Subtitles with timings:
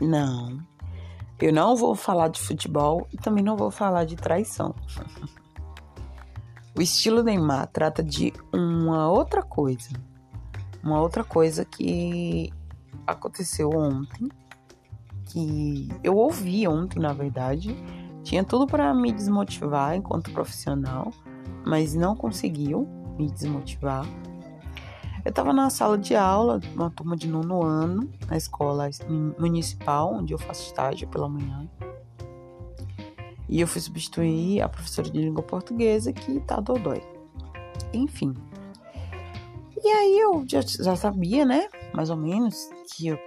[0.00, 0.58] Não.
[1.40, 4.74] Eu não vou falar de futebol e também não vou falar de traição.
[6.76, 9.90] O estilo Neymar trata de uma outra coisa.
[10.82, 12.52] Uma outra coisa que
[13.06, 14.28] aconteceu ontem,
[15.26, 17.76] que eu ouvi ontem, na verdade.
[18.22, 21.12] Tinha tudo para me desmotivar enquanto profissional,
[21.64, 22.86] mas não conseguiu
[23.18, 24.04] me desmotivar.
[25.24, 28.88] Eu estava na sala de aula, uma turma de nono ano, na escola
[29.38, 31.68] municipal, onde eu faço estágio pela manhã.
[33.48, 37.02] E eu fui substituir a professora de língua portuguesa, que tá dodói.
[37.92, 38.34] Enfim.
[39.82, 41.68] E aí eu já, já sabia, né?
[41.94, 43.18] Mais ou menos, que eu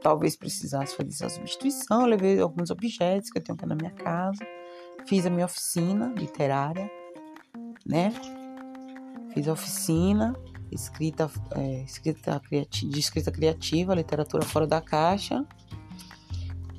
[0.00, 2.02] talvez precisasse fazer essa substituição.
[2.02, 4.44] Eu levei alguns objetos que eu tenho aqui na minha casa.
[5.06, 6.90] Fiz a minha oficina literária,
[7.86, 8.12] né?
[9.32, 10.34] Fiz a oficina,
[10.70, 15.44] escrita, é, escrita de escrita criativa, literatura fora da caixa.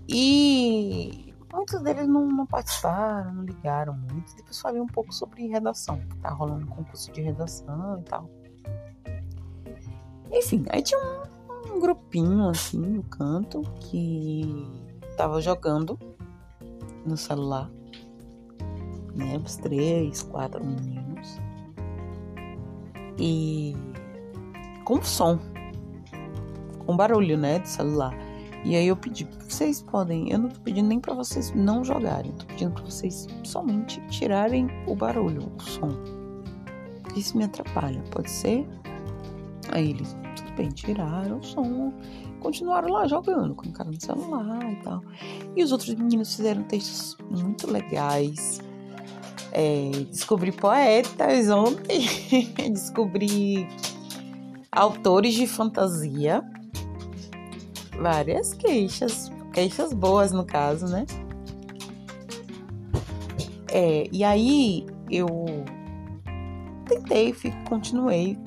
[0.08, 4.36] E Muitos deles não, não, participaram, não ligaram muito.
[4.36, 8.30] Depois falei um pouco sobre redação, que tá rolando um concurso de redação e tal.
[10.32, 14.68] Enfim, aí tinha um, um grupinho assim no canto que
[15.18, 15.98] tava jogando
[17.04, 17.70] no celular.
[19.16, 19.42] Né?
[19.44, 21.09] Os três, quatro meninos.
[23.20, 23.76] E
[24.86, 25.38] com som.
[26.86, 27.60] Com barulho, né?
[27.60, 28.18] Do celular.
[28.66, 32.34] E aí eu pedi, vocês podem, eu não tô pedindo nem para vocês não jogarem,
[32.34, 35.90] tô pedindo para vocês somente tirarem o barulho, o som.
[37.16, 38.68] Isso me atrapalha, pode ser?
[39.72, 41.94] Aí eles, tudo bem, tiraram o som,
[42.42, 45.02] continuaram lá jogando com o cara no celular e tal.
[45.56, 48.60] E os outros meninos fizeram textos muito legais.
[49.52, 52.08] É, descobri poetas ontem,
[52.72, 53.68] descobri
[54.72, 56.44] autores de fantasia
[58.00, 61.06] várias queixas, queixas boas no caso, né?
[63.72, 65.28] É, e aí eu
[66.88, 67.34] tentei,
[67.68, 68.38] continuei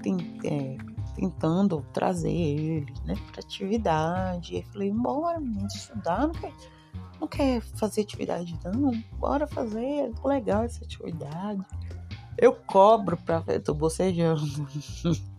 [0.44, 0.76] é,
[1.14, 4.56] tentando trazer ele, né, para atividade.
[4.56, 6.34] E falei, bora, menino, estudar, não
[7.22, 11.62] não quer fazer atividade não, bora fazer, legal essa atividade.
[12.38, 13.42] Eu cobro pra.
[13.46, 14.42] Eu tô bocejando.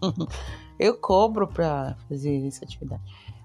[0.80, 3.02] eu cobro pra fazer essa atividade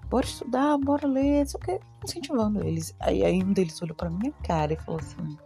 [0.09, 2.95] bora estudar, bora ler, só que incentivando eles.
[2.99, 5.37] Aí, aí um deles olhou pra minha cara e falou assim: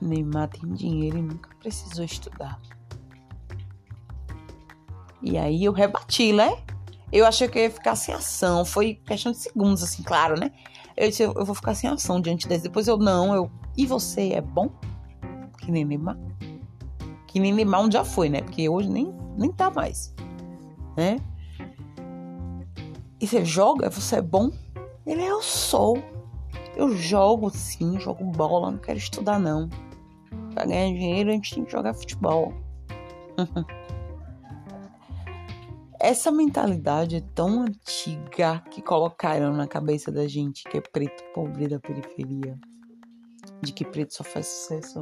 [0.00, 2.60] Neymar tem dinheiro e nunca precisou estudar.
[5.22, 6.62] E aí eu rebati, né?
[7.14, 8.64] Eu achei que eu ia ficar sem ação.
[8.64, 10.50] Foi questão de segundos, assim, claro, né?
[10.96, 12.64] Eu disse, eu vou ficar sem ação diante desse.
[12.64, 13.48] Depois eu, não, eu.
[13.76, 14.68] E você é bom?
[15.58, 16.18] Que nem Neymar?
[17.28, 18.42] Que nem Neymar um já foi, né?
[18.42, 20.12] Porque hoje nem, nem tá mais.
[20.96, 21.20] Né?
[23.20, 24.50] E você joga, você é bom?
[25.06, 26.02] Ele é, eu sou.
[26.74, 29.70] Eu jogo sim, jogo bola, não quero estudar não.
[30.52, 32.52] Pra ganhar dinheiro a gente tem que jogar futebol.
[36.04, 41.66] Essa mentalidade é tão antiga que colocaram na cabeça da gente que é preto pobre
[41.66, 42.60] da periferia.
[43.62, 45.00] De que preto só faz sucesso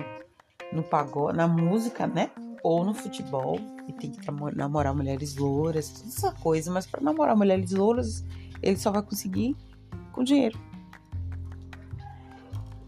[0.72, 2.30] no pagode, na música, né?
[2.62, 3.58] Ou no futebol
[3.88, 4.20] e tem que
[4.54, 8.24] namorar mulheres louras, toda essa coisa, mas para namorar mulheres louras,
[8.62, 9.56] ele só vai conseguir
[10.12, 10.56] com dinheiro.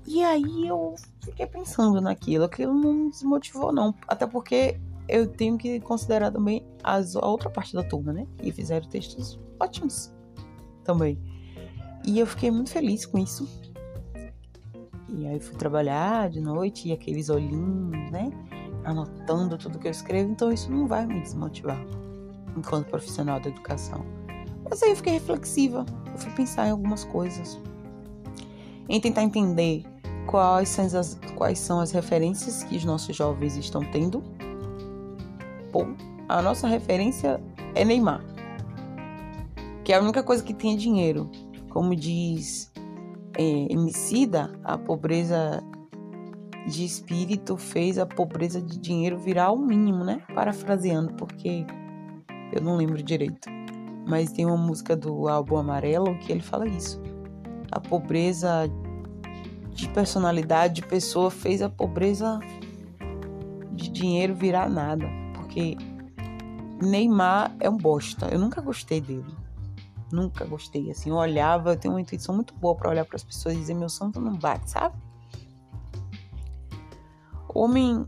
[0.06, 4.78] E aí eu fiquei pensando naquilo, aquilo não me desmotivou não, até porque
[5.08, 8.26] eu tenho que considerar também as, a outra parte da turma, né?
[8.42, 10.12] E fizeram textos ótimos
[10.82, 11.18] também.
[12.06, 13.48] E eu fiquei muito feliz com isso.
[15.08, 18.30] E aí fui trabalhar de noite e aqueles olhinhos, né?
[18.84, 21.78] anotando tudo que eu escrevo, então isso não vai me desmotivar
[22.56, 24.04] enquanto profissional da educação.
[24.68, 27.60] Mas aí eu fiquei reflexiva, eu fui pensar em algumas coisas,
[28.88, 29.84] em tentar entender
[30.26, 34.22] quais são as, quais são as referências que os nossos jovens estão tendo.
[36.28, 37.40] A nossa referência
[37.74, 38.24] é Neymar,
[39.84, 41.30] que é a única coisa que tem dinheiro.
[41.70, 42.72] Como diz
[43.36, 45.62] é, Emicida, a pobreza
[46.66, 50.22] de espírito fez a pobreza de dinheiro virar o mínimo, né?
[50.34, 51.66] Parafraseando, porque
[52.52, 53.48] eu não lembro direito.
[54.06, 57.02] Mas tem uma música do álbum Amarelo que ele fala isso.
[57.70, 58.70] A pobreza
[59.70, 62.38] de personalidade, de pessoa, fez a pobreza
[63.72, 65.23] de dinheiro virar nada.
[65.54, 65.76] Porque
[66.82, 68.26] Neymar é um bosta.
[68.26, 69.32] Eu nunca gostei dele.
[70.10, 70.90] Nunca gostei.
[70.90, 73.58] Assim, eu olhava, eu tenho uma intuição muito boa para olhar para as pessoas e
[73.58, 74.96] dizer: meu santo não bate, sabe?
[77.48, 78.04] Homem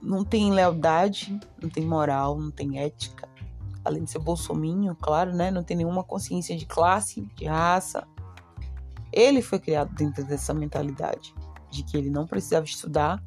[0.00, 3.28] não tem lealdade, não tem moral, não tem ética.
[3.84, 5.50] além de ser bolsominho, claro, né?
[5.50, 8.06] Não tem nenhuma consciência de classe, de raça.
[9.12, 11.34] Ele foi criado dentro dessa mentalidade
[11.68, 13.20] de que ele não precisava estudar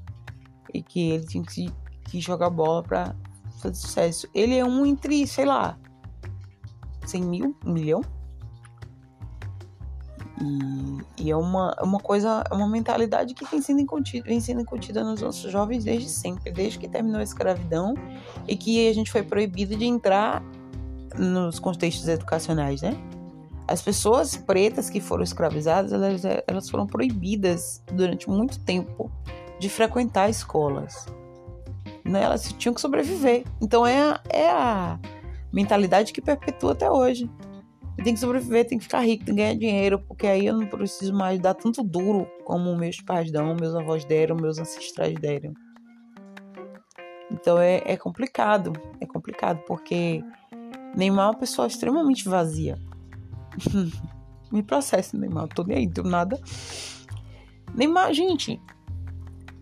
[0.73, 1.69] e que ele tinha que,
[2.05, 3.15] que jogar bola para
[3.59, 4.27] fazer sucesso.
[4.33, 5.77] Ele é um entre, sei lá,
[7.05, 8.01] 100 mil, um milhão.
[10.41, 14.39] E, e, é uma, é uma coisa, é uma mentalidade que tem sido incutida, vem
[14.39, 17.93] sendo incutida nos nossos jovens desde sempre, desde que terminou a escravidão
[18.47, 20.41] e que a gente foi proibido de entrar
[21.17, 22.97] nos contextos educacionais, né?
[23.67, 29.11] As pessoas pretas que foram escravizadas, elas, elas foram proibidas durante muito tempo
[29.59, 31.05] de frequentar escolas.
[32.09, 32.23] Né?
[32.23, 33.43] Elas tinham que sobreviver.
[33.61, 34.99] Então é a, é a
[35.53, 37.29] mentalidade que perpetua até hoje.
[38.03, 40.65] Tenho que sobreviver, tenho que ficar rico, tenho que ganhar dinheiro, porque aí eu não
[40.65, 45.53] preciso mais dar tanto duro como meus pais dão, meus avós deram, meus ancestrais deram.
[47.29, 48.71] Então é, é complicado,
[49.01, 50.23] é complicado, porque
[50.95, 52.79] Neymar é uma pessoa extremamente vazia.
[54.49, 56.39] Me processa, Neymar, eu tô nem aí, do nada.
[57.75, 58.59] Neymar, gente,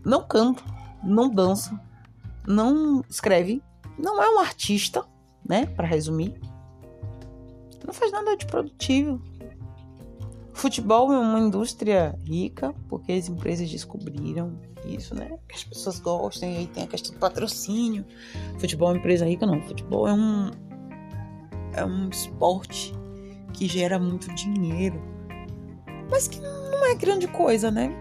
[0.06, 0.64] não canta,
[1.04, 1.78] não dança,
[2.48, 3.62] não escreve,
[4.00, 5.06] não é um artista,
[5.48, 5.66] né?
[5.66, 6.40] Para resumir
[7.88, 9.22] não faz nada de produtivo.
[10.54, 15.38] Futebol é uma indústria rica, porque as empresas descobriram isso, né?
[15.48, 18.06] Que as pessoas gostam, aí tem a questão do patrocínio.
[18.60, 19.62] Futebol é uma empresa rica, não.
[19.62, 20.52] Futebol é um,
[21.74, 22.94] é um esporte
[23.54, 25.02] que gera muito dinheiro,
[26.10, 27.96] mas que não é grande coisa, né?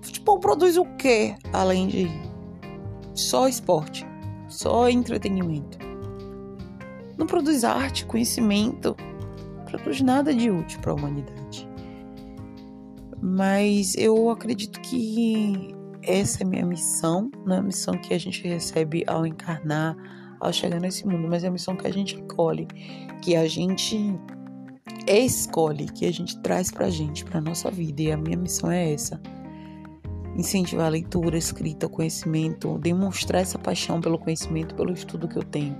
[0.00, 2.25] Futebol produz o quê além de
[3.16, 4.06] só esporte,
[4.48, 5.86] só entretenimento?
[7.16, 8.94] não produz arte, conhecimento,
[9.56, 11.68] não produz nada de útil para a humanidade.
[13.20, 18.18] Mas eu acredito que essa é a minha missão, não é a missão que a
[18.18, 19.96] gente recebe ao encarnar,
[20.38, 22.68] ao chegar nesse mundo, mas é a missão que a gente acolhe,
[23.22, 23.98] que a gente
[25.08, 28.02] escolhe, que a gente traz pra gente, pra nossa vida.
[28.02, 29.20] E a minha missão é essa
[30.36, 35.36] incentivar a leitura, a escrita, o conhecimento, demonstrar essa paixão pelo conhecimento, pelo estudo que
[35.36, 35.76] eu tenho.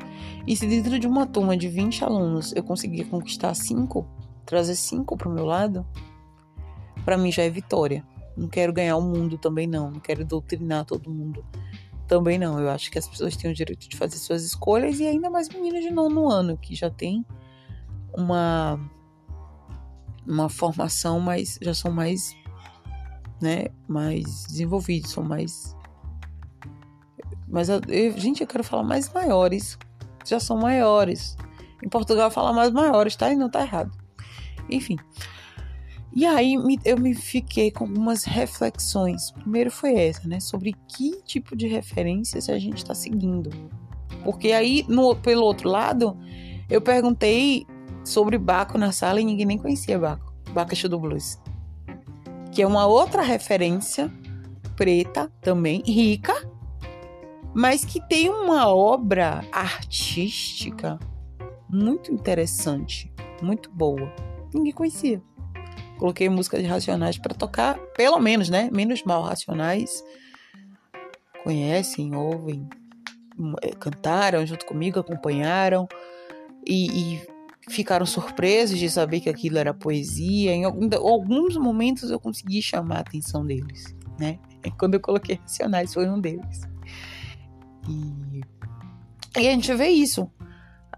[0.46, 4.06] E se dentro de uma turma de 20 alunos eu conseguir conquistar cinco,
[4.44, 5.86] trazer cinco para o meu lado,
[7.04, 8.04] para mim já é vitória.
[8.36, 11.44] Não quero ganhar o mundo também não, não quero doutrinar todo mundo
[12.06, 12.58] também não.
[12.58, 15.48] Eu acho que as pessoas têm o direito de fazer suas escolhas e ainda mais
[15.48, 17.24] meninas de nono ano que já tem
[18.16, 18.80] uma
[20.26, 22.34] uma formação, mas já são mais
[23.40, 25.76] né, mais desenvolvidos, são mais.
[27.48, 27.80] Mas, eu,
[28.16, 29.78] gente, eu quero falar mais maiores.
[30.24, 31.36] Já são maiores.
[31.82, 33.30] Em Portugal, falar mais maiores, tá?
[33.32, 33.92] E não tá errado.
[34.68, 34.96] Enfim.
[36.12, 36.54] E aí
[36.84, 39.30] eu me fiquei com algumas reflexões.
[39.32, 40.40] Primeiro foi essa, né?
[40.40, 43.50] Sobre que tipo de referências a gente está seguindo.
[44.24, 46.18] Porque aí, no, pelo outro lado,
[46.70, 47.66] eu perguntei
[48.02, 50.34] sobre Baco na sala e ninguém nem conhecia Baco.
[50.52, 51.38] Baco do Blues
[52.56, 54.10] que é uma outra referência
[54.74, 56.32] preta também, rica,
[57.54, 60.98] mas que tem uma obra artística
[61.68, 63.12] muito interessante,
[63.42, 64.10] muito boa.
[64.54, 65.22] Ninguém conhecia.
[65.98, 68.70] Coloquei música de Racionais para tocar, pelo menos, né?
[68.72, 70.02] Menos mal Racionais.
[71.44, 72.66] Conhecem, ouvem,
[73.78, 75.86] cantaram junto comigo, acompanharam
[76.66, 77.35] e, e
[77.68, 80.52] ficaram surpresos de saber que aquilo era poesia.
[80.52, 84.38] Em alguns momentos eu consegui chamar a atenção deles, né?
[84.62, 86.62] É quando eu coloquei Racionais foi um deles.
[87.88, 88.40] E,
[89.40, 90.30] e a gente vê isso.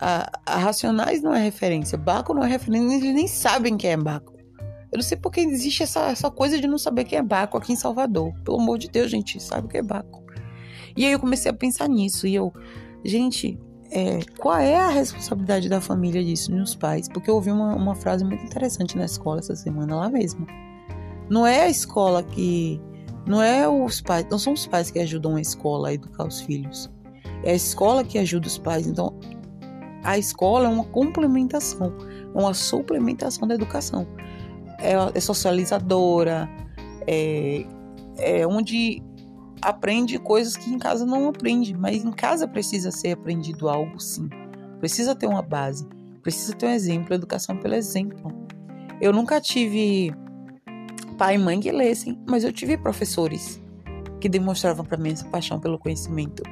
[0.00, 3.96] A, a, Racionais não é referência, Baco não é referência, eles nem sabem quem é
[3.96, 4.36] Baco.
[4.90, 7.72] Eu não sei porque existe essa, essa coisa de não saber quem é Baco aqui
[7.72, 8.32] em Salvador.
[8.44, 10.24] Pelo amor de Deus, gente, sabe o que é Baco.
[10.96, 12.52] E aí eu comecei a pensar nisso e eu,
[13.04, 13.58] gente,
[13.90, 17.08] é, qual é a responsabilidade da família disso, dos pais?
[17.08, 20.46] Porque eu ouvi uma, uma frase muito interessante na escola essa semana lá mesmo.
[21.30, 22.80] Não é a escola que.
[23.26, 24.26] Não é os pais.
[24.30, 26.90] Não são os pais que ajudam a escola a educar os filhos.
[27.42, 28.86] É a escola que ajuda os pais.
[28.86, 29.18] Então,
[30.02, 31.94] a escola é uma complementação,
[32.34, 34.06] uma suplementação da educação.
[34.80, 36.48] É, é socializadora,
[37.06, 37.66] é,
[38.18, 39.02] é onde
[39.62, 44.28] aprende coisas que em casa não aprende, mas em casa precisa ser aprendido algo sim.
[44.80, 45.86] Precisa ter uma base,
[46.22, 48.32] precisa ter um exemplo, educação pelo exemplo.
[49.00, 50.12] Eu nunca tive
[51.16, 53.60] pai e mãe que lessem, mas eu tive professores
[54.20, 56.42] que demonstravam para mim essa paixão pelo conhecimento.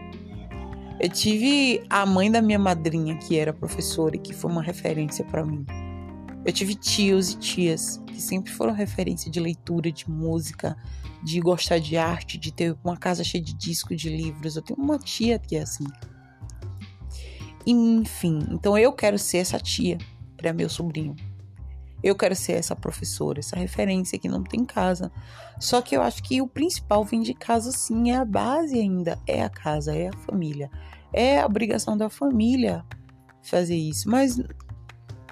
[0.98, 5.25] Eu tive a mãe da minha madrinha que era professora e que foi uma referência
[5.25, 5.64] para mim.
[6.47, 10.76] Eu tive tios e tias que sempre foram referência de leitura, de música,
[11.21, 14.55] de gostar de arte, de ter uma casa cheia de discos, de livros.
[14.55, 15.85] Eu tenho uma tia que é assim.
[17.67, 19.99] Enfim, então eu quero ser essa tia
[20.37, 21.17] para meu sobrinho.
[22.00, 25.11] Eu quero ser essa professora, essa referência que não tem casa.
[25.59, 29.19] Só que eu acho que o principal vem de casa sim, é a base ainda,
[29.26, 30.71] é a casa, é a família.
[31.12, 32.85] É a obrigação da família
[33.43, 34.09] fazer isso.
[34.09, 34.38] Mas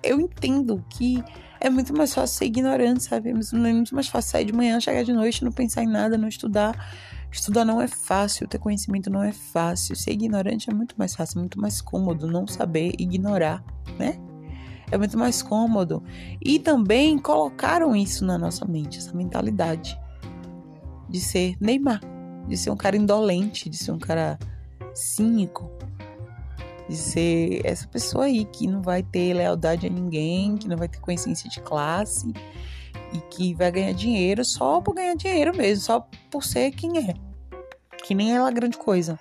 [0.04, 1.22] eu entendo que
[1.60, 3.30] é muito mais fácil ser ignorante, sabe?
[3.30, 6.28] É muito mais fácil sair de manhã, chegar de noite, não pensar em nada, não
[6.28, 6.74] estudar.
[7.32, 9.96] Estudar não é fácil, ter conhecimento não é fácil.
[9.96, 13.64] Ser ignorante é muito mais fácil, muito mais cômodo não saber ignorar,
[13.98, 14.18] né?
[14.90, 16.02] é muito mais cômodo.
[16.40, 19.98] E também colocaram isso na nossa mente, essa mentalidade
[21.08, 22.00] de ser Neymar,
[22.48, 24.38] de ser um cara indolente, de ser um cara
[24.94, 25.70] cínico,
[26.88, 30.88] de ser essa pessoa aí que não vai ter lealdade a ninguém, que não vai
[30.88, 32.32] ter consciência de classe
[33.12, 37.14] e que vai ganhar dinheiro só por ganhar dinheiro mesmo, só por ser quem é.
[38.04, 39.18] Que nem ela grande coisa.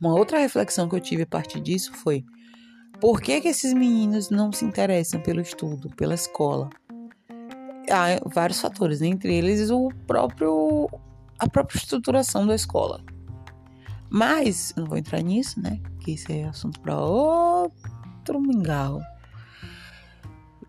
[0.00, 2.24] Uma outra reflexão que eu tive a partir disso foi:
[3.00, 6.70] por que, que esses meninos não se interessam pelo estudo, pela escola?
[7.90, 9.08] Há vários fatores, né?
[9.08, 10.88] entre eles o próprio
[11.38, 13.02] a própria estruturação da escola.
[14.10, 15.80] Mas não vou entrar nisso, né?
[16.00, 19.00] Que isso é assunto para outro mingau.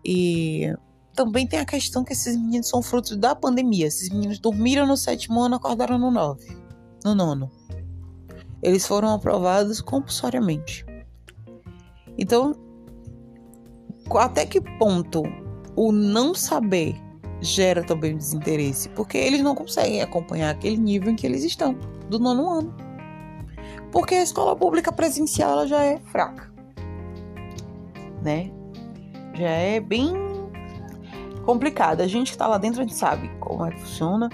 [0.04, 0.72] E
[1.14, 3.86] também tem a questão que esses meninos são frutos da pandemia.
[3.86, 6.56] Esses meninos dormiram no sétimo ano, acordaram no nove,
[7.04, 7.50] no nono.
[8.62, 10.86] Eles foram aprovados compulsoriamente.
[12.16, 12.54] Então,
[14.14, 15.22] até que ponto
[15.74, 16.94] o não saber
[17.40, 18.88] gera também desinteresse?
[18.90, 21.76] Porque eles não conseguem acompanhar aquele nível em que eles estão,
[22.08, 22.91] do nono ano.
[23.92, 26.50] Porque a escola pública presencial ela já é fraca,
[28.22, 28.50] né?
[29.34, 30.12] Já é bem
[31.44, 32.02] complicada.
[32.02, 34.28] A gente está lá dentro, a gente sabe como é que funciona.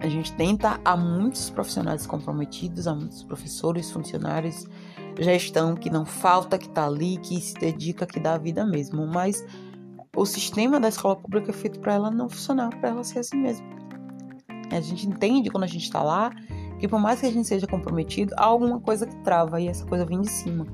[0.00, 4.66] A gente tenta, há muitos profissionais comprometidos, há muitos professores, funcionários
[5.20, 9.06] gestão que não falta, que está ali, que se dedica, que dá a vida mesmo.
[9.06, 9.44] Mas
[10.16, 13.36] o sistema da escola pública é feito para ela não funcionar, para ela ser assim
[13.36, 13.66] mesmo.
[14.70, 16.30] A gente entende quando a gente está lá
[16.82, 19.86] que por mais que a gente seja comprometido, há alguma coisa que trava e essa
[19.86, 20.66] coisa vem de cima.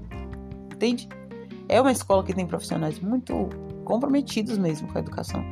[0.72, 1.06] Entende?
[1.68, 3.50] É uma escola que tem profissionais muito
[3.84, 5.44] comprometidos mesmo com a educação,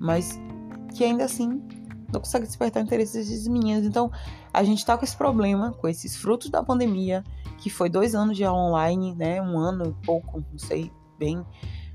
[0.00, 0.40] mas
[0.92, 1.62] que ainda assim
[2.12, 3.86] não consegue despertar interesse desses meninos.
[3.86, 4.10] Então,
[4.52, 7.22] a gente está com esse problema, com esses frutos da pandemia,
[7.56, 9.40] que foi dois anos de aula online, né?
[9.40, 11.46] Um ano e pouco, não sei bem.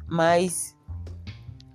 [0.08, 0.75] Mas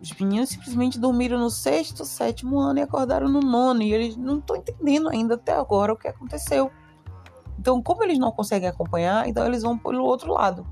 [0.01, 3.83] os meninos simplesmente dormiram no sexto, sétimo ano e acordaram no nono.
[3.83, 6.71] E eles não estão entendendo ainda até agora o que aconteceu.
[7.59, 10.67] Então, como eles não conseguem acompanhar, então eles vão pelo outro lado,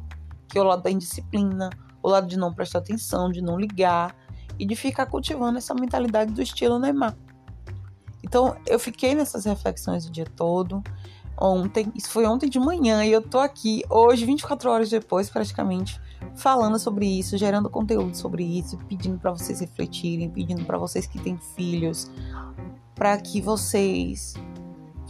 [0.49, 1.69] que é o lado da indisciplina,
[2.03, 4.17] o lado de não prestar atenção, de não ligar
[4.59, 7.15] e de ficar cultivando essa mentalidade do estilo Neymar.
[8.25, 10.83] Então, eu fiquei nessas reflexões o dia todo
[11.41, 16.01] ontem, isso foi ontem de manhã, e eu tô aqui hoje, 24 horas depois, praticamente,
[16.39, 21.19] falando sobre isso, gerando conteúdo sobre isso, pedindo para vocês refletirem, pedindo para vocês que
[21.19, 22.11] têm filhos,
[22.95, 24.35] para que vocês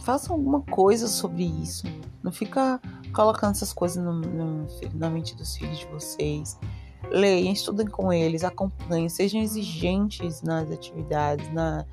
[0.03, 1.85] façam alguma coisa sobre isso.
[2.23, 2.81] Não fica
[3.13, 6.59] colocando essas coisas no, no, na mente dos filhos de vocês.
[7.11, 11.85] Leiam, estudem com eles, acompanhem, sejam exigentes nas atividades, na,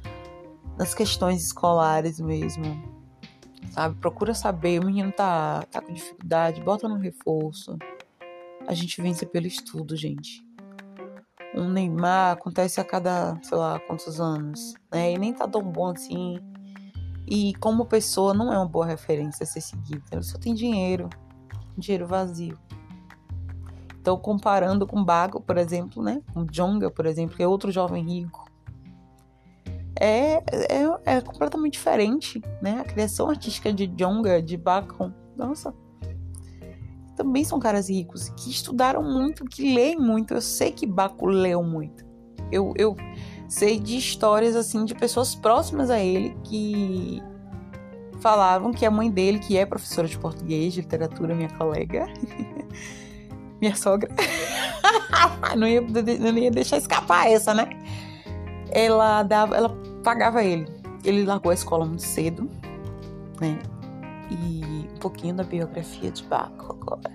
[0.76, 2.96] nas questões escolares mesmo
[3.76, 3.94] sabe?
[3.96, 7.76] Procura saber, o menino tá, tá com dificuldade, bota no reforço.
[8.66, 10.44] A gente vence pelo estudo, gente.
[11.54, 15.12] Um Neymar acontece a cada, sei lá, quantos anos, né?
[15.12, 16.38] E nem tá tão bom assim.
[17.26, 20.02] E como pessoa não é uma boa referência a ser seguida.
[20.12, 21.08] Ele só tem dinheiro,
[21.76, 22.58] dinheiro vazio.
[24.00, 26.22] Então, comparando com Bago, por exemplo, né?
[26.32, 28.46] Com Jonga, por exemplo, que é outro jovem rico
[29.98, 32.80] é, é, é completamente diferente, né?
[32.80, 35.74] A criação artística de Jonga, de Bacon, nossa,
[37.16, 40.34] também são caras ricos que estudaram muito, que leem muito.
[40.34, 42.04] Eu sei que Baco leu muito.
[42.52, 42.94] Eu, eu
[43.48, 47.22] sei de histórias assim de pessoas próximas a ele que
[48.20, 52.06] falavam que a mãe dele, que é professora de português, de literatura, minha colega,
[53.60, 54.10] minha sogra,
[55.56, 57.68] não, ia, não ia deixar escapar essa, né?
[58.70, 59.68] Ela dava, ela
[60.04, 60.66] pagava ele.
[61.04, 62.50] Ele largou a escola muito cedo,
[63.40, 63.58] né?
[64.30, 67.12] E um pouquinho da biografia de Baco agora.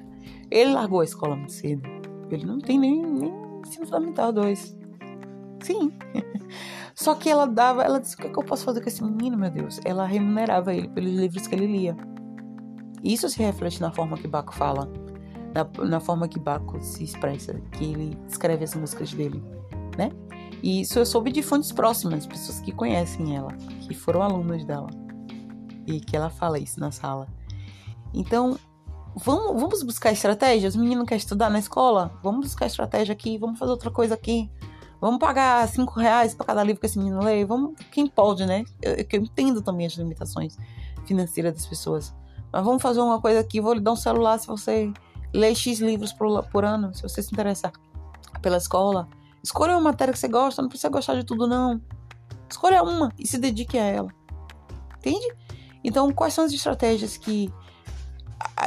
[0.50, 1.88] Ele largou a escola muito cedo.
[2.30, 3.34] Ele não tem nem, nem
[3.66, 4.78] ensino fundamental 2.
[5.62, 5.92] Sim.
[6.96, 9.04] Só que ela dava, ela disse: O que, é que eu posso fazer com esse
[9.04, 9.80] menino, meu Deus?
[9.86, 11.96] Ela remunerava ele pelos livros que ele lia.
[13.04, 14.92] Isso se reflete na forma que Baco fala,
[15.54, 19.44] na, na forma que Baco se expressa, que ele escreve as músicas dele,
[19.98, 20.12] né?
[20.62, 23.52] E isso eu soube de fontes próximas, pessoas que conhecem ela,
[23.82, 24.90] que foram alunas dela.
[25.86, 27.28] E que ela fala isso na sala.
[28.14, 28.58] Então,
[29.16, 30.76] vamos, vamos buscar estratégias?
[30.76, 32.12] O menino quer estudar na escola?
[32.24, 34.50] Vamos buscar estratégia aqui, vamos fazer outra coisa aqui.
[35.00, 37.44] Vamos pagar cinco reais para cada livro que esse menino lê?
[37.44, 38.64] Vamos, quem pode, né?
[38.82, 40.56] Eu, eu entendo também as limitações
[41.06, 42.14] financeiras das pessoas.
[42.54, 44.94] Mas vamos fazer uma coisa aqui, vou lhe dar um celular se você
[45.34, 47.72] lê X livros por, por ano, se você se interessar
[48.42, 49.08] pela escola.
[49.44, 51.82] Escolha uma matéria que você gosta, não precisa gostar de tudo, não.
[52.50, 54.10] Escolha uma e se dedique a ela.
[54.98, 55.26] Entende?
[55.84, 57.52] Então, quais são as estratégias que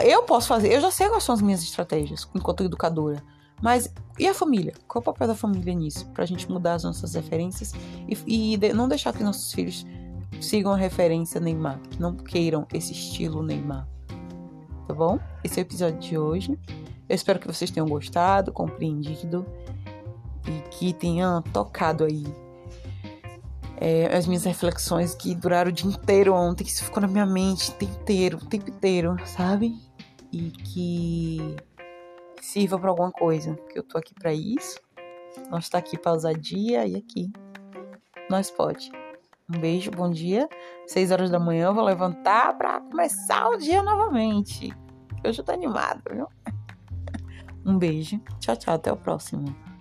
[0.04, 0.73] eu posso fazer?
[0.73, 3.23] Eu já sei quais são as minhas estratégias enquanto educadora.
[3.62, 4.75] Mas e a família?
[4.87, 6.06] Qual é o papel da família nisso?
[6.11, 7.73] Pra gente mudar as nossas referências
[8.09, 9.87] e, e de, não deixar que nossos filhos
[10.40, 13.88] sigam a referência Neymar, que não queiram esse estilo Neymar.
[14.87, 15.18] Tá bom?
[15.42, 16.59] Esse é o episódio de hoje.
[17.09, 19.47] Eu espero que vocês tenham gostado, compreendido
[20.47, 22.25] e que tenham tocado aí
[23.81, 27.26] é, as minhas reflexões que duraram o dia inteiro ontem, que isso ficou na minha
[27.26, 29.75] mente o tempo inteiro, o tempo inteiro, sabe?
[30.33, 31.57] E que
[32.40, 34.81] sirva para alguma coisa, que eu tô aqui para isso.
[35.50, 37.33] Nós tá aqui para dia e aqui
[38.31, 38.90] nós pode.
[39.52, 40.49] Um beijo, bom dia.
[40.87, 44.73] Seis horas da manhã eu vou levantar para começar o dia novamente.
[45.26, 46.28] Hoje eu tô animado, viu?
[47.66, 48.21] Um beijo.
[48.40, 48.75] Tchau, tchau.
[48.75, 49.74] Até o próximo.